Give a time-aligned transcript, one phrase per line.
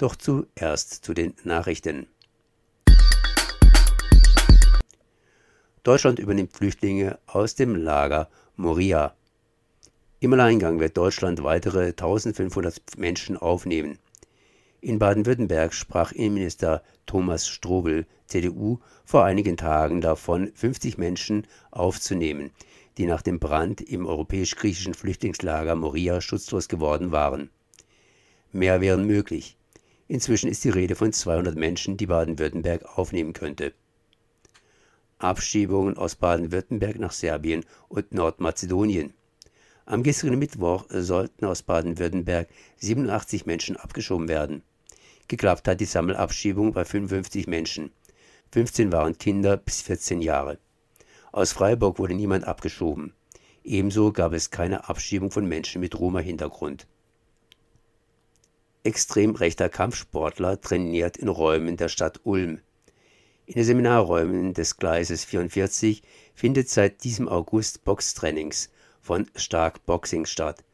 [0.00, 2.06] Doch zuerst zu den Nachrichten.
[5.82, 9.14] Deutschland übernimmt Flüchtlinge aus dem Lager Moria.
[10.20, 13.98] Im Alleingang wird Deutschland weitere 1500 Menschen aufnehmen.
[14.80, 22.52] In Baden-Württemberg sprach Innenminister Thomas Strobel, CDU, vor einigen Tagen davon, 50 Menschen aufzunehmen,
[22.96, 27.50] die nach dem Brand im europäisch-griechischen Flüchtlingslager Moria schutzlos geworden waren.
[28.50, 29.58] Mehr wären möglich.
[30.10, 33.72] Inzwischen ist die Rede von 200 Menschen, die Baden-Württemberg aufnehmen könnte.
[35.18, 39.14] Abschiebungen aus Baden-Württemberg nach Serbien und Nordmazedonien.
[39.86, 44.64] Am gestrigen Mittwoch sollten aus Baden-Württemberg 87 Menschen abgeschoben werden.
[45.28, 47.92] Geklappt hat die Sammelabschiebung bei 55 Menschen.
[48.50, 50.58] 15 waren Kinder bis 14 Jahre.
[51.30, 53.14] Aus Freiburg wurde niemand abgeschoben.
[53.62, 56.88] Ebenso gab es keine Abschiebung von Menschen mit Roma-Hintergrund.
[58.82, 62.62] Extrem rechter Kampfsportler trainiert in Räumen der Stadt Ulm.
[63.44, 66.02] In den Seminarräumen des Gleises 44
[66.34, 68.70] findet seit diesem August Boxtrainings
[69.02, 70.64] von Stark Boxing statt.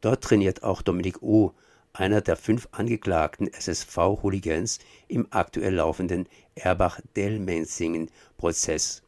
[0.00, 1.54] Dort trainiert auch Dominik O.,
[1.92, 9.02] einer der fünf angeklagten SSV-Hooligans im aktuell laufenden Erbach-Dellmensingen-Prozess.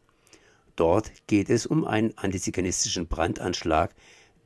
[0.74, 3.94] Dort geht es um einen antiziganistischen Brandanschlag,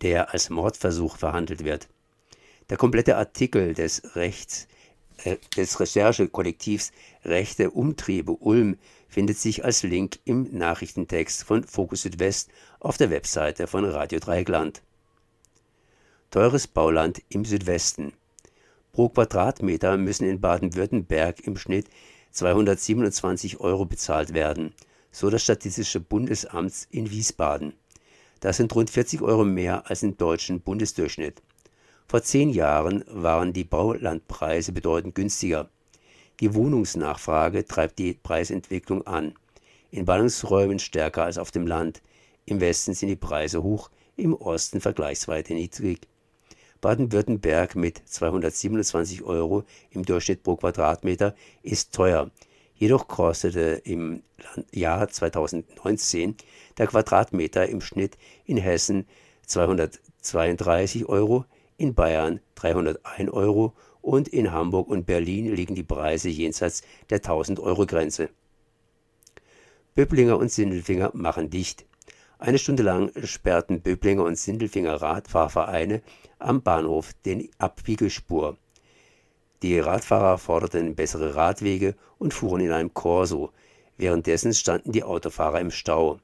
[0.02, 1.88] der als Mordversuch verhandelt wird.
[2.70, 4.68] Der komplette Artikel des Rechts
[5.24, 6.92] äh, des Recherchekollektivs
[7.24, 8.76] Rechte Umtriebe Ulm
[9.08, 14.82] findet sich als Link im Nachrichtentext von Fokus Südwest auf der Webseite von Radio Dreieckland.
[16.30, 18.14] Teures Bauland im Südwesten.
[18.92, 21.88] Pro Quadratmeter müssen in Baden-Württemberg im Schnitt
[22.32, 24.74] 227 Euro bezahlt werden,
[25.10, 27.74] so das Statistische Bundesamt in Wiesbaden.
[28.40, 31.42] Das sind rund 40 Euro mehr als im deutschen Bundesdurchschnitt.
[32.08, 35.68] Vor zehn Jahren waren die Baulandpreise bedeutend günstiger.
[36.40, 39.34] Die Wohnungsnachfrage treibt die Preisentwicklung an.
[39.90, 42.02] In Ballungsräumen stärker als auf dem Land.
[42.44, 46.00] Im Westen sind die Preise hoch, im Osten vergleichsweise niedrig.
[46.80, 52.30] Baden-Württemberg mit 227 Euro im Durchschnitt pro Quadratmeter ist teuer.
[52.74, 54.24] Jedoch kostete im
[54.72, 56.36] Jahr 2019
[56.78, 59.06] der Quadratmeter im Schnitt in Hessen
[59.46, 61.44] 232 Euro,
[61.76, 67.60] in Bayern 301 Euro und in Hamburg und Berlin liegen die Preise jenseits der 1000
[67.60, 68.30] Euro Grenze.
[69.94, 71.84] Böblinger und Sindelfinger machen dicht.
[72.38, 76.02] Eine Stunde lang sperrten Böblinger und Sindelfinger Radfahrvereine
[76.38, 78.56] am Bahnhof den Abbiegespur.
[79.62, 83.52] Die Radfahrer forderten bessere Radwege und fuhren in einem Korso.
[83.96, 86.18] Währenddessen standen die Autofahrer im Stau.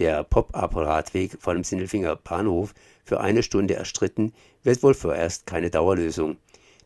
[0.00, 2.72] Der Pop-up-Radweg vor dem Sindelfinger Bahnhof
[3.04, 6.38] für eine Stunde erstritten, wird wohl vorerst keine Dauerlösung.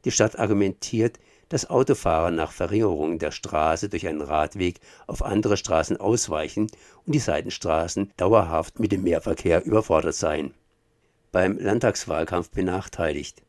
[0.05, 5.97] Die Stadt argumentiert, dass Autofahrer nach Verringerung der Straße durch einen Radweg auf andere Straßen
[5.97, 6.67] ausweichen
[7.07, 10.53] und die Seitenstraßen dauerhaft mit dem Mehrverkehr überfordert seien.
[11.31, 13.43] Beim Landtagswahlkampf benachteiligt.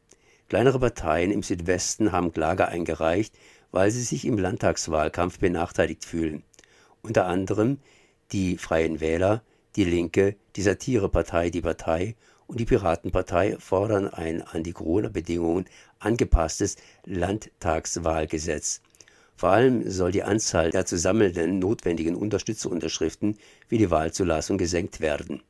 [0.48, 3.34] Kleinere Parteien im Südwesten haben Klage eingereicht,
[3.72, 6.44] weil sie sich im Landtagswahlkampf benachteiligt fühlen.
[7.02, 7.80] Unter anderem
[8.32, 9.42] die Freien Wähler,
[9.76, 12.16] die Linke, die Satirepartei Die Partei
[12.48, 15.66] und die Piratenpartei fordern ein an die Corona-Bedingungen
[16.00, 18.82] angepasstes Landtagswahlgesetz.
[19.36, 23.38] Vor allem soll die Anzahl der zu sammelnden notwendigen Unterstützerunterschriften
[23.68, 25.42] für die Wahlzulassung gesenkt werden